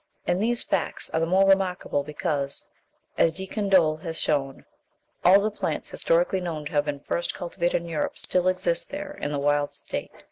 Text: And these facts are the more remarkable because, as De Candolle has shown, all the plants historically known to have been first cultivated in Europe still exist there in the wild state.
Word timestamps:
And 0.25 0.41
these 0.41 0.63
facts 0.63 1.11
are 1.11 1.19
the 1.19 1.27
more 1.27 1.47
remarkable 1.47 2.01
because, 2.03 2.65
as 3.19 3.31
De 3.31 3.45
Candolle 3.45 3.97
has 3.97 4.19
shown, 4.19 4.65
all 5.23 5.39
the 5.39 5.51
plants 5.51 5.91
historically 5.91 6.41
known 6.41 6.65
to 6.65 6.71
have 6.71 6.85
been 6.85 7.01
first 7.01 7.35
cultivated 7.35 7.83
in 7.83 7.87
Europe 7.87 8.17
still 8.17 8.47
exist 8.47 8.89
there 8.89 9.11
in 9.21 9.31
the 9.31 9.37
wild 9.37 9.71
state. 9.71 10.09